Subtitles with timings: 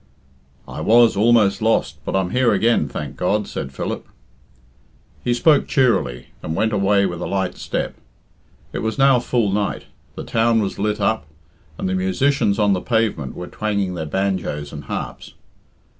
[0.67, 4.07] "I was almost lost, but I'm here again, thank God," said Philip.
[5.23, 7.93] He spoke cheerily, and went away with a light step.
[8.73, 9.83] It was now full night;
[10.15, 11.27] the town was lit up,
[11.77, 15.35] and the musicians of the pavement were twanging their banjos and harps.